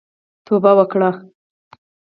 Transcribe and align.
توبه 0.45 0.71
وکړئ 0.79 1.13